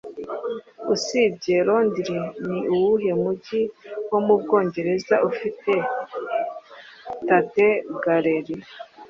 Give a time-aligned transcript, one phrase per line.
[0.93, 3.61] Usibye Londres ni uwuhe mujyi
[4.09, 5.71] wo mu Bwongereza ufite
[7.27, 7.67] Tate
[8.03, 8.55] Gallery